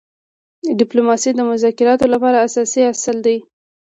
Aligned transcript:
ډيپلوماسي 0.79 1.31
د 1.35 1.39
مذاکراتو 1.51 2.05
لپاره 2.13 2.43
اساسي 2.47 2.81
اصل 2.93 3.17
دی. 3.25 3.37